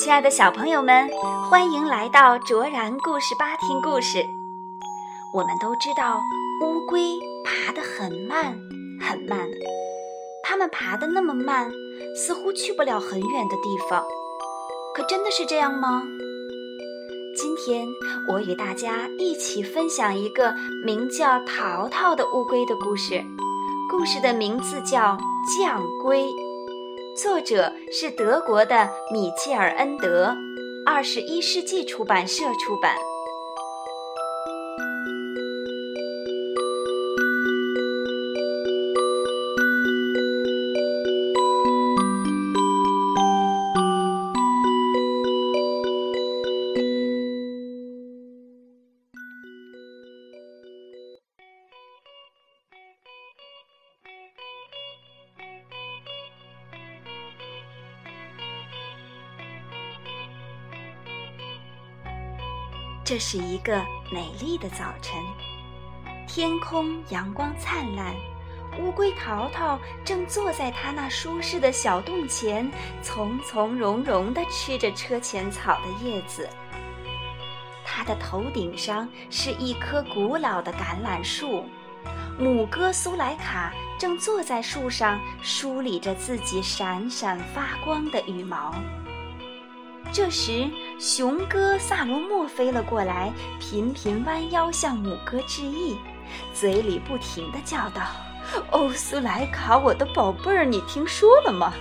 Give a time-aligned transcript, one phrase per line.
[0.00, 1.08] 亲爱的小朋友们，
[1.48, 4.24] 欢迎来到卓然故事吧听故事。
[5.32, 6.20] 我们都知道，
[6.62, 8.54] 乌龟爬得很慢
[9.00, 9.48] 很慢，
[10.42, 11.72] 它们爬得那么慢，
[12.14, 14.04] 似乎去不了很远的地方。
[14.94, 16.02] 可真的是这样吗？
[17.36, 17.88] 今天
[18.26, 20.54] 我与大家一起分享一个
[20.84, 23.22] 名叫淘淘的乌龟的故事。
[23.90, 25.16] 故事的名字叫
[25.58, 26.24] 《将龟》。
[27.22, 30.34] 作者是德国的米切尔恩德，
[30.86, 32.96] 二十一世纪出版社出版。
[63.34, 65.20] 是一个美丽的早晨，
[66.24, 68.14] 天空阳光灿烂，
[68.78, 72.70] 乌龟淘淘正坐在它那舒适的小洞前，
[73.02, 76.48] 从从容容地吃着车前草的叶子。
[77.84, 81.64] 它的头顶上是一棵古老的橄榄树，
[82.38, 88.72] 母鸽苏莱卡正坐在树上梳理着自己闪闪发光的羽毛。
[90.14, 95.98] 这时，雄哥萨罗莫飞了过来，频频弯腰向母鸽致意，
[96.52, 98.02] 嘴里不停地叫道
[98.70, 101.74] ：“哦，苏莱卡，我的宝贝儿，你听说了吗？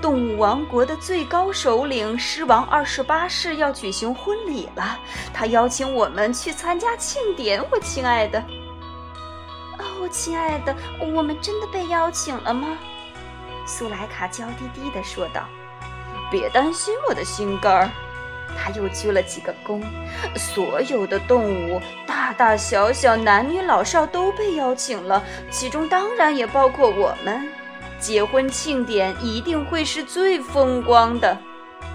[0.00, 4.96] 动物王国的最高首领狮王二十八世要举行婚礼了，
[5.34, 7.60] 他邀请我们去参加庆典。
[7.72, 8.38] 我亲爱的，
[9.80, 10.72] 哦，亲爱的，
[11.12, 12.78] 我们真的被邀请了吗？”
[13.66, 15.42] 苏莱卡娇滴滴地说道。
[16.30, 17.90] 别担心，我的心肝儿。
[18.56, 19.82] 他又鞠了几个躬。
[20.36, 27.48] 所有的动物，大大小小、男女老少都被邀请了，其中当然也包括我们。
[27.98, 31.36] 结婚庆典一定会是最风光的。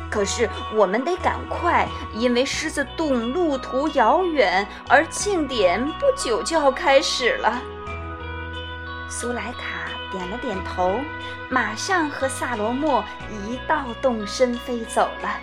[0.09, 7.62] 可是我们得赶快，因为狮子洞路途遥远，而庆典不久就要开始了。
[9.09, 10.99] 苏莱卡点了点头，
[11.49, 15.39] 马上和萨罗莫一道动身飞走了。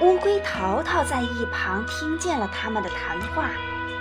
[0.00, 3.50] 乌龟淘淘在一旁听见了他们的谈话，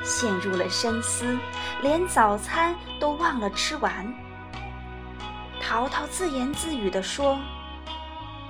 [0.03, 1.37] 陷入了深思，
[1.81, 4.13] 连早餐都忘了吃完。
[5.61, 7.39] 淘淘自言自语地说：“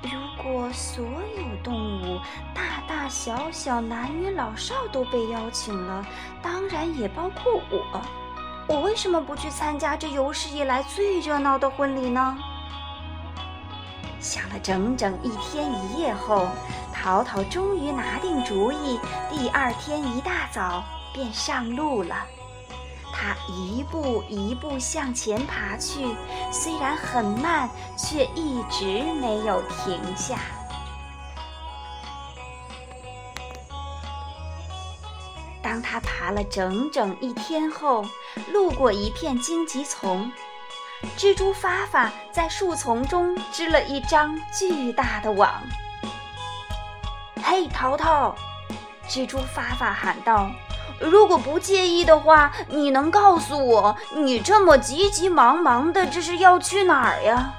[0.02, 0.10] 如
[0.44, 2.20] 果所有动物，
[2.54, 6.04] 大大小小、男女老少都被邀请了，
[6.42, 8.02] 当然也包括我。”
[8.68, 12.38] 我为什么不去参加这有史以来最热闹的婚礼呢？
[14.20, 16.48] 想了整整一天一夜后，
[16.92, 19.00] 淘淘终于拿定主意，
[19.30, 20.84] 第二天一大早
[21.14, 22.16] 便上路了。
[23.14, 26.16] 他一步一步向前爬去，
[26.52, 30.40] 虽然很慢，却一直没有停下。
[35.96, 38.04] 他爬了整整一天后，
[38.52, 40.30] 路过一片荆棘丛，
[41.18, 45.50] 蜘蛛发发在树丛中织了一张巨大的网。
[47.42, 48.36] 嘿，淘淘！
[49.08, 50.52] 蜘蛛发发喊道
[51.00, 57.54] ：“如果不介意的话，你能告诉我，你这么急急忙忙的，这是要去哪儿呀？”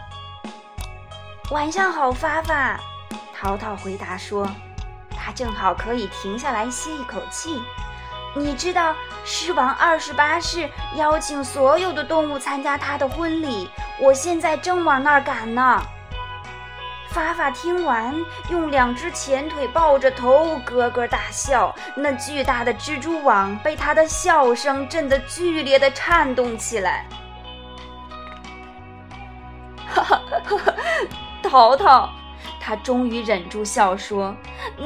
[1.51, 2.79] 晚上好，发发！
[3.35, 4.47] 淘淘回答说
[5.17, 7.59] ：“他正好可以停下来歇一口气。”
[8.35, 8.95] 你知道
[9.25, 13.71] 狮王二十八世邀请所有的动物参加他的婚礼，
[14.01, 15.83] 我现在正往那儿赶呢。
[17.09, 18.15] 法法听完，
[18.51, 21.75] 用两只前腿抱着头，咯咯大笑。
[21.95, 27.07] 那巨大的蜘蛛网被他的笑声震得剧烈的颤动起来。
[29.89, 30.75] 哈哈哈哈！
[31.43, 32.11] 淘淘。
[32.67, 34.35] 他终于忍住笑说：“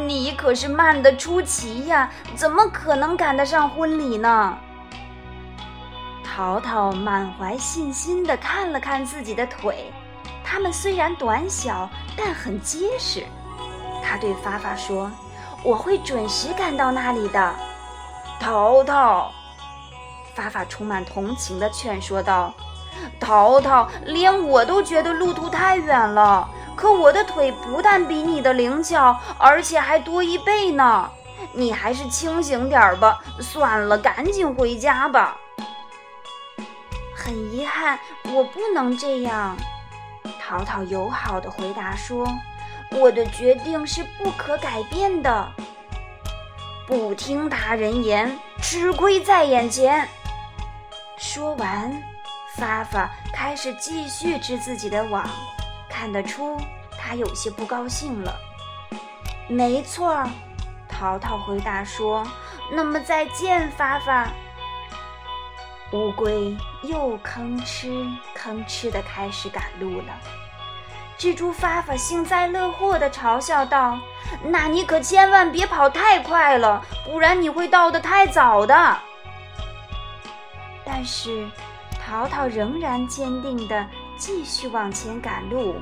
[0.07, 4.59] 你可是慢得出奇呀，怎么可能赶得上婚礼呢？”
[6.23, 9.91] 淘淘满怀信心地看了看自己的腿，
[10.45, 13.25] 它们虽然短小，但很结实。
[14.05, 15.11] 他对发发说
[15.65, 17.55] ：“我会准时赶到那里的。”
[18.39, 19.33] 淘淘，
[20.35, 22.53] 发发充满同情地劝说道
[23.19, 26.47] ：“淘淘，连我都觉得路途太远了。”
[26.81, 31.11] 可我的腿不但比你的灵巧，而且还多一倍呢。
[31.53, 33.23] 你还是清醒点吧。
[33.39, 35.37] 算了，赶紧回家吧。
[37.15, 37.99] 很遗憾，
[38.33, 39.55] 我不能这样。
[40.41, 42.27] 淘淘友好的回答说
[42.99, 45.53] ：“我的决定是不可改变的。
[46.87, 50.09] 不听他人言，吃亏在眼前。”
[51.19, 52.03] 说完，
[52.57, 55.29] 发发开始继续织自己的网。
[56.01, 56.59] 看得出，
[56.99, 58.35] 他有些不高兴了。
[59.49, 60.31] 没错儿，
[60.89, 62.27] 淘淘回答说
[62.73, 64.31] ：“那么再见，发发。”
[65.93, 70.07] 乌龟又吭哧吭哧地开始赶路了。
[71.19, 73.99] 蜘蛛发发幸灾乐祸地嘲笑道
[74.43, 78.97] ：“那你可千万别跑太快了，不然你会到得太早的。”
[80.83, 81.47] 但是，
[82.03, 83.87] 淘淘仍然坚定地
[84.21, 85.77] 继续往前赶路，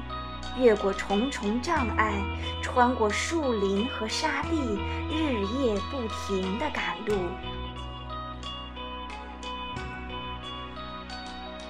[0.57, 2.15] 越过重重障碍，
[2.63, 4.79] 穿过树林和沙地，
[5.11, 7.17] 日夜不停地赶路。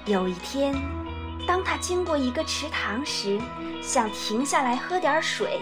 [0.04, 0.74] 有一天，
[1.46, 3.40] 当他经过一个池塘时，
[3.82, 5.60] 想停下来喝点水，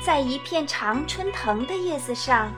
[0.00, 2.48] 在一片常春藤的叶子上。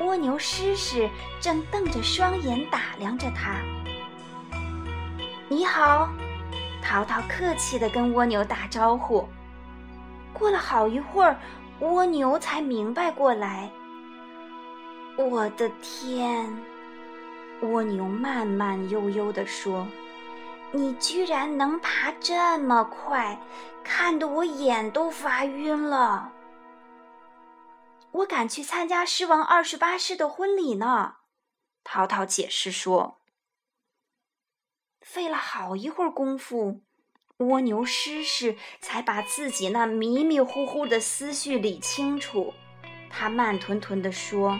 [0.00, 1.08] 蜗牛诗诗
[1.40, 3.60] 正瞪着双眼打量着他。
[5.48, 6.08] 你好，
[6.84, 9.26] 淘淘客气地跟蜗牛打招呼。
[10.32, 11.36] 过了好一会儿，
[11.80, 13.70] 蜗牛才明白过来。
[15.16, 16.54] 我的天！
[17.62, 19.86] 蜗牛慢慢悠悠地说
[20.72, 23.40] ：“你居然能爬这么快，
[23.82, 26.32] 看得我眼都发晕了。”
[28.12, 31.14] 我赶去参加狮王二十八世的婚礼呢，
[31.82, 33.20] 淘淘解释说。
[35.04, 36.80] 费了好一会儿功夫，
[37.36, 42.54] 蜗牛诗诗才把自己那迷迷糊糊的思绪理清楚。
[43.10, 44.58] 他慢吞吞地说：“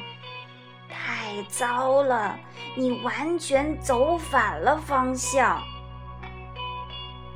[0.87, 2.38] 太糟了，
[2.76, 5.62] 你完全走反了方向。”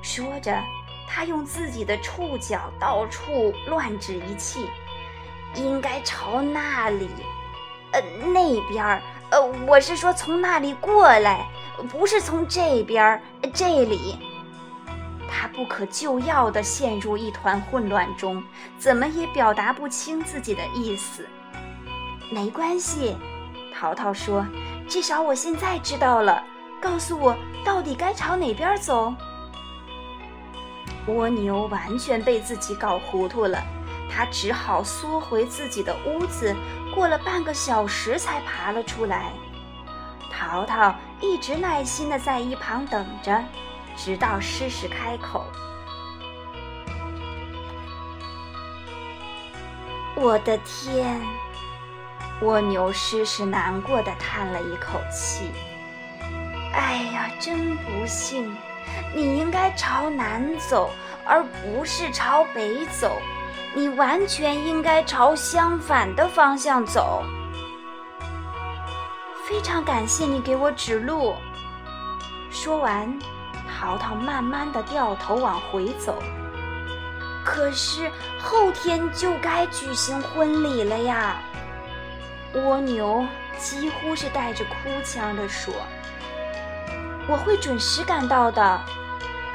[0.03, 0.63] 说着，
[1.09, 4.69] 他用自己的触角到处乱指一气。
[5.55, 7.09] 应该朝那里，
[7.93, 8.01] 呃，
[8.35, 11.49] 那边儿，呃，我是说从那里过来，
[11.85, 13.23] 不是从这边儿，
[13.55, 14.19] 这里。
[15.31, 18.43] 他不可救药地陷入一团混乱中，
[18.79, 21.27] 怎么也表达不清自己的意思。
[22.31, 23.17] 没关系，
[23.75, 24.45] 淘淘说，
[24.89, 26.43] 至少我现在知道了。
[26.81, 29.15] 告诉我，到底该朝哪边走？
[31.07, 33.63] 蜗牛完全被自己搞糊涂了。
[34.11, 36.55] 他只好缩回自己的屋子，
[36.95, 39.33] 过了半个小时才爬了出来。
[40.51, 43.45] 淘淘一直耐心地在一旁等着，
[43.95, 45.45] 直到诗诗开口
[50.17, 51.21] ：“我的天！”
[52.41, 55.51] 蜗牛诗诗难过的叹了一口气
[56.73, 58.57] ：“哎呀，真不幸！
[59.15, 60.91] 你应该朝南走，
[61.27, 63.21] 而不是朝北走。”
[63.77, 67.23] 你完全应该朝相反的方向走。
[69.49, 71.35] 非常感谢你给我指路。
[72.51, 73.19] 说完，
[73.67, 76.23] 淘淘慢慢的掉头往回走。
[77.47, 81.41] 可是后天就该举行婚礼了呀！
[82.57, 83.25] 蜗牛
[83.57, 85.73] 几乎是带着哭腔的说
[87.27, 88.81] ：“我会准时赶到的。”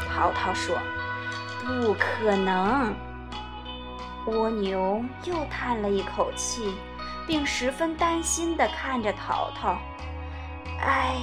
[0.10, 0.76] 淘淘说
[1.64, 2.96] ：“不可能。”
[4.26, 6.74] 蜗牛又叹了一口气，
[7.28, 9.78] 并十分担心地看着淘淘。
[10.86, 11.16] “哎，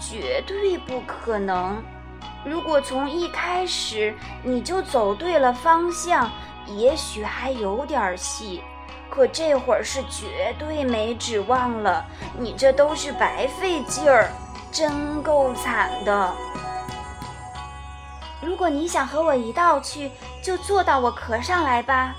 [0.00, 1.82] 绝对不可能！
[2.44, 6.30] 如果从一开始你就走对了方向，
[6.66, 8.62] 也许还有点戏。
[9.08, 12.04] 可这会儿是绝对没指望了。
[12.38, 14.30] 你这都是白费劲儿，
[14.72, 16.34] 真够惨的。
[18.42, 20.10] 如果你想和我一道去，
[20.42, 22.14] 就坐到我壳上来吧。”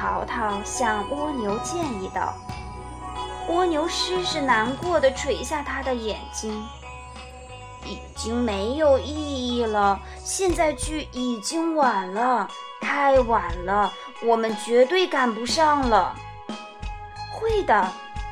[0.00, 2.32] 淘淘向蜗牛建议道
[3.50, 6.66] ：“蜗牛诗是难过的垂下他的眼睛，
[7.84, 10.00] 已经没有意义了。
[10.24, 12.48] 现在去已经晚了，
[12.80, 13.92] 太晚了，
[14.24, 16.16] 我们绝对赶不上了。
[17.30, 17.86] 会的，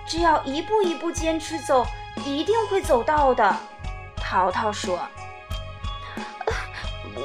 [0.06, 1.86] 只要一步一步坚持走，
[2.24, 3.54] 一定会走到的。”
[4.16, 4.98] 淘淘说：“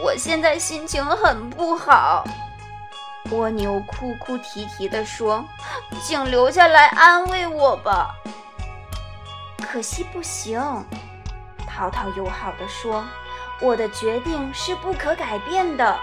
[0.03, 2.25] 我现在心情很不好。”
[3.33, 5.43] 蜗牛哭哭啼啼地说
[6.03, 8.13] ：“请留下来安慰我吧。”
[9.65, 10.61] 可惜不行，
[11.67, 13.03] 淘淘友好地说
[13.59, 15.99] ：“我的决定是不可改变的。”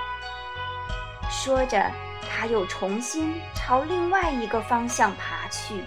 [1.31, 1.89] 说着，
[2.29, 5.85] 他又重新朝另外一个方向爬去。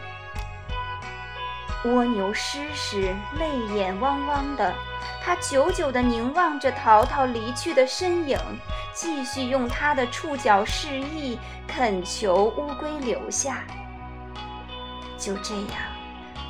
[1.83, 4.73] 蜗牛湿湿泪眼汪汪的，
[5.21, 8.39] 他久久地凝望着淘淘离去的身影，
[8.93, 13.63] 继续用他的触角示意，恳求乌龟留下。
[15.17, 15.67] 就这样，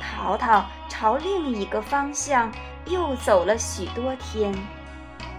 [0.00, 2.52] 淘淘朝另一个方向
[2.86, 4.52] 又走了许多天，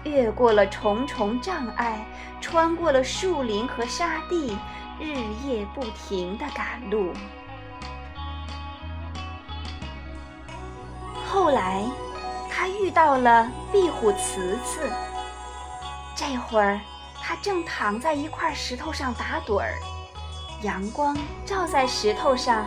[0.04, 2.04] 越过了重重障碍，
[2.40, 4.56] 穿过了树林和沙地，
[4.98, 5.12] 日
[5.44, 7.12] 夜不停地赶路。
[11.28, 11.84] 后来，
[12.50, 14.90] 他遇到了壁虎慈慈。
[16.14, 16.80] 这会儿，
[17.26, 19.74] 他正躺在一块石头上打盹儿，
[20.62, 22.64] 阳光照在石头上。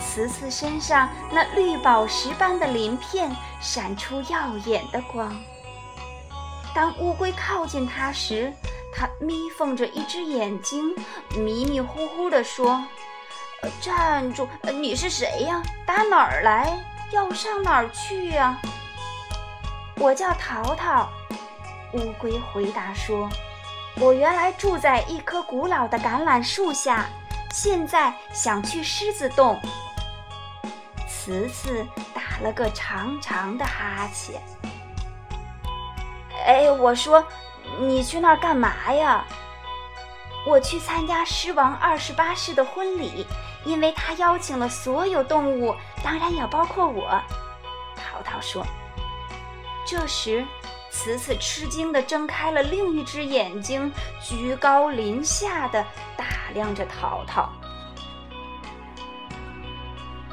[0.00, 5.36] 慈慈身上那绿宝石般的鳞片闪出耀眼的光。
[6.74, 8.50] 当乌龟靠近它时，
[8.94, 10.94] 它眯缝着一只眼睛，
[11.36, 12.82] 迷迷糊糊地说
[13.82, 14.48] ：“站住！
[14.72, 15.62] 你是谁呀？
[15.84, 16.78] 打哪儿来？
[17.10, 18.58] 要上哪儿去呀？”
[19.98, 21.10] 我叫淘淘。
[21.92, 23.28] 乌龟回答说
[24.00, 27.06] ：“我原来住在一棵古老的橄榄树下，
[27.50, 29.60] 现在想去狮子洞。”
[31.08, 34.40] 慈慈打了个长长的哈欠。
[36.46, 37.22] 哎，我说，
[37.80, 39.24] 你去那儿干嘛呀？
[40.46, 43.26] 我去参加狮王二十八世的婚礼，
[43.64, 45.74] 因为他邀请了所有动物，
[46.04, 47.20] 当然也包括我。
[47.96, 48.64] 淘淘说。
[49.84, 50.46] 这时，
[50.98, 53.90] 慈慈吃惊地睁开了另一只眼睛，
[54.20, 55.80] 居高临下地
[56.16, 57.48] 打量着淘淘。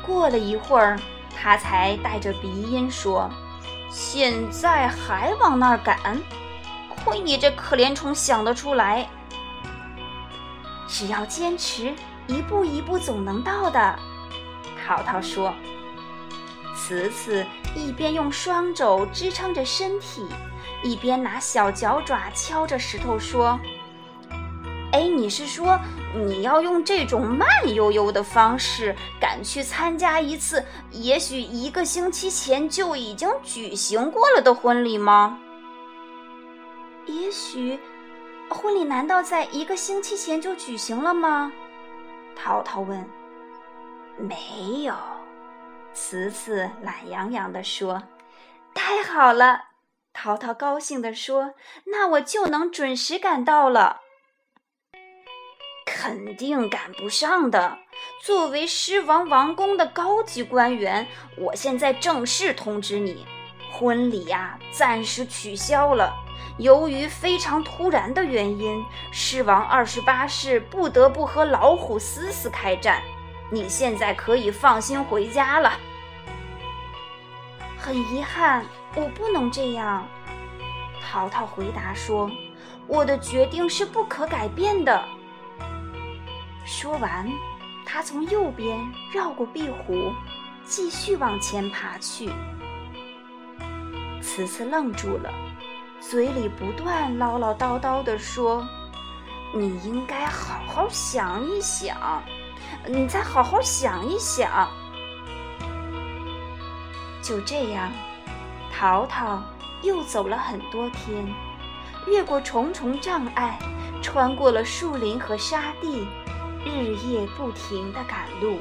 [0.03, 1.00] 过了一会儿，
[1.39, 3.29] 他才带着鼻音说
[3.91, 6.19] ：“现在还往那儿赶？
[6.89, 9.07] 亏你这可怜虫想得出来！
[10.88, 11.93] 只要坚持，
[12.25, 14.00] 一步一步总能到的。”
[14.84, 15.53] 淘淘说。
[16.77, 17.43] 慈慈
[17.74, 20.27] 一边用双肘支撑着身体，
[20.86, 23.60] 一边拿小脚爪敲着石头说
[24.94, 25.80] ：“哎，你是说？”
[26.15, 35.38] 你要用这种慢悠悠的方式赶去参加一次也许一个星期前就已经举行过了的婚礼吗？
[37.06, 37.77] 也许，
[38.50, 41.51] 婚礼难道在一个星期前就举行了吗？
[42.34, 43.06] 淘淘问。
[44.18, 44.96] 没有，
[45.94, 48.01] 慈慈懒洋洋地说。
[48.74, 49.60] 太好了，
[50.15, 51.53] 淘淘高兴地说。
[51.91, 54.01] 那我就能准时赶到了。
[55.86, 57.77] 肯定赶不上的。
[58.24, 61.05] 作为狮王王宫的高级官员，
[61.38, 63.25] 我现在正式通知你，
[63.72, 66.13] 婚礼呀暂时取消了。
[66.57, 73.01] 由于非常突然的原因，狮王二十八世不得不和老虎思思开战。
[73.51, 75.74] 你现在可以放心回家了。
[77.77, 78.65] 很遗憾，
[78.96, 80.08] 我不能这样。
[81.02, 82.30] 淘淘回答说
[82.88, 85.04] ：“我的决定是不可改变的。”
[86.66, 87.30] 说完，
[87.86, 88.80] 他从右边
[89.14, 90.12] 绕过壁虎，
[90.64, 92.32] 继续往前爬去。
[94.22, 95.32] 慈慈愣住了，
[96.02, 98.68] 嘴里不断唠唠叨叨地说
[99.54, 102.24] ：“你应该好好想一想，
[102.88, 104.68] 你再好好想一想。”
[107.22, 107.92] 就这样，
[108.77, 109.41] 淘淘
[109.84, 111.25] 又走了很多天，
[112.08, 113.58] 越过重重障碍，
[114.01, 116.05] 穿过了树林和沙地。
[116.65, 118.60] 日夜不停地赶路。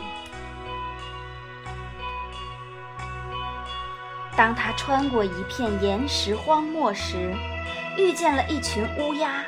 [4.36, 7.34] 当他穿过一片岩石荒漠时，
[7.96, 9.42] 遇见了一群乌鸦。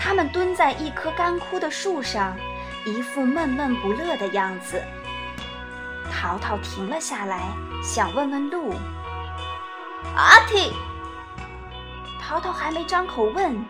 [0.00, 2.36] 它们蹲在一棵干枯的树上，
[2.84, 4.82] 一副闷闷不乐的样子。
[6.10, 7.52] 淘淘停了下来，
[7.84, 8.74] 想问问路。
[10.14, 10.72] 阿嚏！
[12.20, 13.64] 淘淘还没张口问。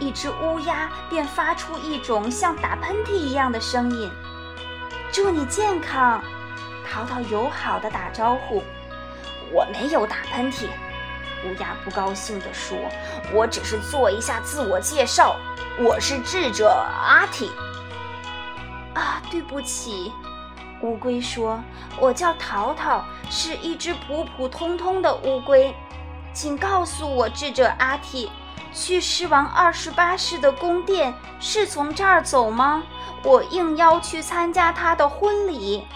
[0.00, 4.10] 一只乌鸦便发出一种像打喷嚏一样的声音。
[5.12, 6.20] 祝你健康，
[6.90, 8.64] 淘淘友好的打招呼。
[9.52, 10.66] 我没有打喷嚏，
[11.44, 12.76] 乌鸦不高兴地说。
[13.32, 15.36] 我只是做一下自我介绍，
[15.78, 17.48] 我是智者阿嚏。
[18.94, 20.12] 啊，对不起，
[20.82, 21.62] 乌龟说，
[21.98, 25.74] 我叫淘淘，是一只普普通通的乌龟，
[26.32, 28.30] 请告诉我智者阿提。
[28.74, 32.82] 去狮王二十八世的宫殿是从这儿走吗？
[33.22, 35.86] 我应邀去参加他的婚礼。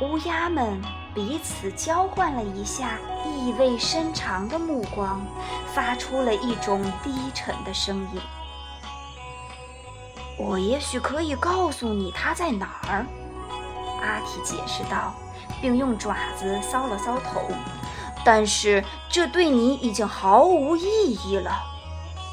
[0.00, 0.80] 乌鸦们
[1.14, 5.24] 彼此交换了一下意味深长的目光，
[5.72, 8.20] 发出了一种低沉的声音。
[10.38, 13.04] 我也许可以告诉你他在哪儿，
[14.00, 15.14] 阿提解释道。
[15.60, 17.42] 并用爪子搔了搔头。
[18.24, 20.84] 但是这对你已经毫无意
[21.24, 21.50] 义了。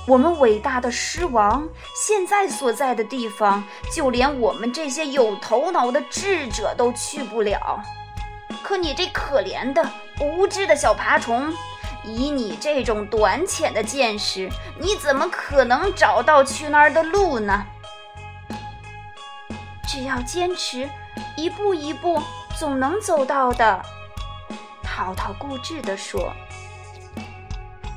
[0.07, 7.81] 我们伟大的狮王现在所在的地方，就连我们这些有头脑的智者都去不了。
[8.62, 9.83] 可你这可怜的、
[10.21, 11.51] 无知的小爬虫，
[12.03, 14.47] 以你这种短浅的见识，
[14.79, 17.65] 你怎么可能找到去那儿的路呢？
[19.88, 20.89] 只要坚持，
[21.38, 22.22] 一步一步，
[22.58, 23.82] 总能走到的。
[24.84, 26.34] 淘淘固执地说。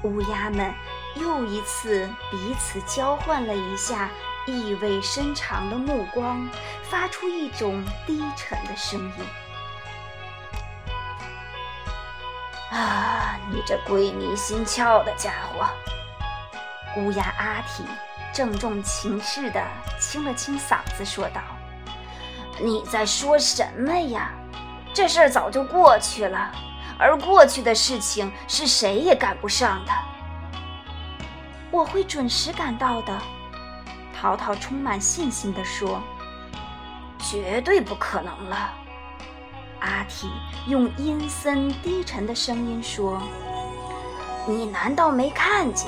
[0.05, 0.73] 乌鸦们
[1.17, 4.09] 又一次彼此交换了一下
[4.47, 6.49] 意味深长的目光，
[6.85, 9.13] 发出一种低沉的声音
[12.71, 15.67] ：“啊，你这鬼迷心窍的家伙！”
[16.97, 17.85] 乌鸦阿提
[18.33, 19.61] 郑重其事地
[19.99, 21.41] 清了清嗓子，说道
[22.61, 24.31] ：“你在说什么呀？
[24.93, 26.53] 这事儿早就过去了。”
[27.01, 29.93] 而过去的事情是谁也赶不上的。
[31.71, 33.17] 我会准时赶到的，
[34.21, 36.03] 淘淘充满信心地说
[37.23, 38.73] ：“绝对不可能了。”
[39.79, 40.29] 阿提
[40.67, 43.23] 用阴森低沉的声音说
[44.45, 45.87] ：“你难道没看见，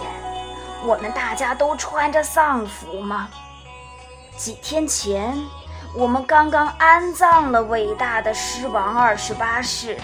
[0.87, 3.29] 我们大家都穿着丧服吗？
[4.37, 5.37] 几天前，
[5.95, 9.99] 我们刚刚安葬了伟大的狮王二十八世。”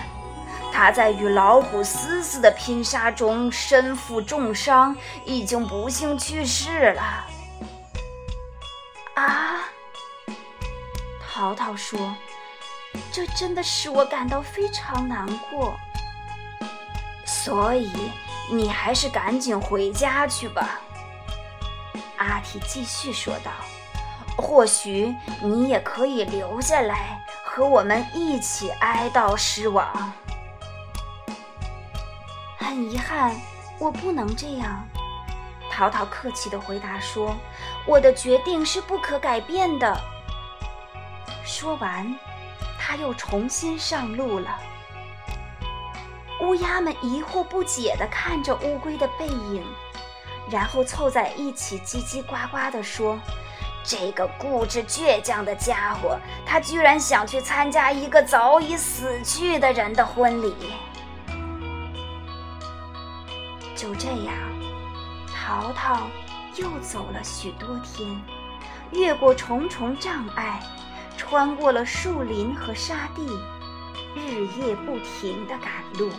[0.72, 7.24] 他在与老虎嘶嘶的拼杀中身负重伤，已经不幸去世了。
[9.14, 9.64] 啊，
[11.26, 12.14] 淘淘说
[13.10, 15.74] ：“这真的使我感到非常难过。
[17.24, 17.90] 所以
[18.52, 20.78] 你还是赶紧回家去吧。”
[22.18, 23.50] 阿提继续说道
[24.36, 30.12] ：“或许你也可以留下来和我们一起哀悼狮王。”
[32.58, 33.34] 很遗憾，
[33.78, 34.86] 我不能这样。”
[35.70, 37.36] 淘淘客气地回答说
[37.86, 39.98] ，“我的决定是不可改变的。”
[41.44, 42.14] 说完，
[42.78, 44.58] 他又重新上路了。
[46.42, 49.64] 乌鸦们疑惑不解地看着乌龟的背影，
[50.50, 53.18] 然后凑在一起叽叽呱呱地说
[53.86, 60.54] ：“这个固执倔强的家伙，他居然想去参加一个早已死去的人的婚礼。”
[63.76, 64.34] 就这样，
[65.32, 66.08] 淘淘
[66.56, 68.20] 又走了许多天，
[68.90, 70.60] 越过重重障碍，
[71.16, 73.24] 穿过了树林和沙地，
[74.16, 76.10] 日夜不停地赶路。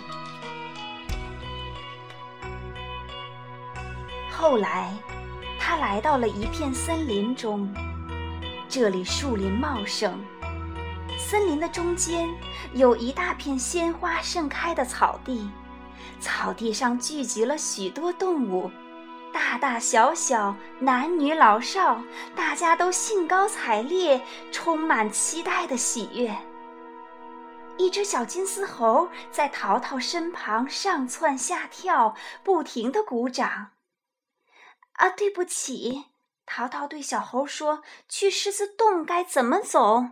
[4.32, 4.94] 后来，
[5.70, 7.70] 他来到了一片森林中，
[8.70, 10.18] 这里树林茂盛，
[11.20, 12.26] 森林的中间
[12.72, 15.52] 有一大片鲜花盛开的草地。
[16.22, 18.72] 草地上聚集了许多动物，
[19.34, 22.02] 大大小小、男女老少，
[22.34, 24.22] 大家都兴高采烈，
[24.54, 26.34] 充满期待的喜悦。
[27.78, 33.72] 一只小金丝猴在淘淘身旁上蹿下跳，不停地鼓掌。
[34.98, 36.06] 啊，对不起，
[36.46, 40.06] 淘淘对小猴说：“去狮子洞该怎么走？”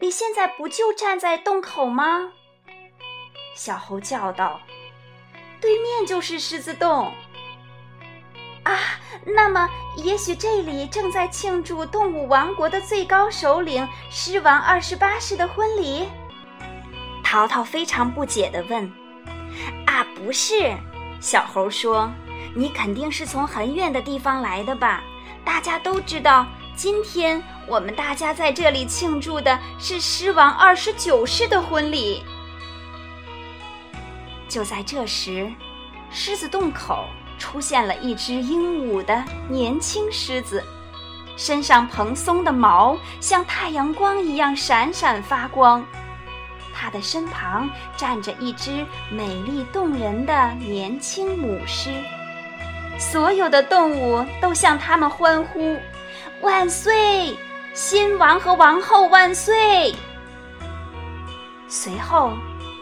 [0.00, 2.32] 你现在不就站在洞口吗？
[3.54, 4.60] 小猴叫道
[5.60, 7.12] ：“对面就是狮子洞
[8.64, 8.78] 啊！
[9.24, 16.08] 那么，也许这里正在庆祝动物王国的最高首领狮王二十八世的婚礼。”
[17.24, 18.84] 淘淘非常不解地问
[19.86, 20.76] ：“啊，不是？”
[21.20, 22.12] 小猴说
[22.54, 25.02] ：“你肯定是从很远的地方来的吧？
[25.44, 32.22] 大家都知道，今天我们大家在这里庆祝的是狮王二十九世的婚礼。”
[34.48, 35.50] 就在这时，
[36.10, 37.06] 狮子洞口
[37.38, 40.62] 出现了一只英武的年轻狮子，
[41.38, 45.82] 身上蓬松的毛像太阳光一样闪闪发光。
[46.74, 51.90] 它的身旁站着一只美丽动人的年轻母狮，
[52.98, 55.76] 所有的动物都向他们欢呼
[56.42, 57.36] ：“万岁！
[57.74, 59.94] 新王和王后万岁！”
[61.68, 62.32] 随后。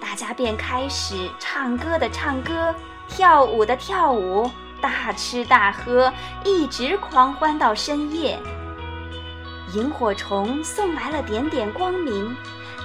[0.03, 2.75] 大家便开始唱歌的唱歌，
[3.07, 8.37] 跳舞的跳舞，大吃大喝，一直狂欢到深夜。
[9.75, 12.35] 萤火虫送来了点点光明，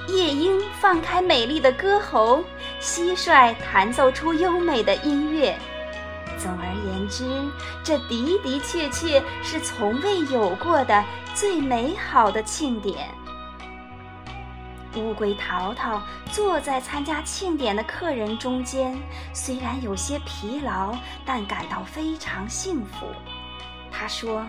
[0.07, 2.43] 夜莺放开美丽的歌喉，
[2.79, 5.57] 蟋蟀弹奏出优美的音乐。
[6.45, 7.25] 总而言之，
[7.83, 11.03] 这的的确确是从未有过的
[11.33, 13.09] 最美好的庆典。
[14.95, 15.99] 乌龟淘淘
[16.31, 18.95] 坐在参加庆典的客人中间，
[19.33, 23.07] 虽然有些疲劳，但感到非常幸福。
[23.91, 24.45] 他说：“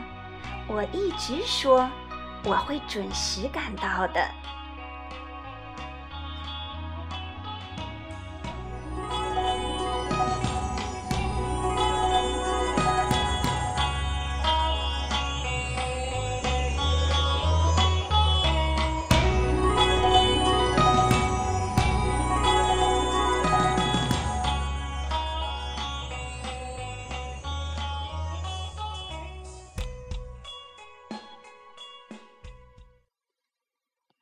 [0.68, 1.88] 我一直说
[2.44, 4.20] 我会准时赶到的。”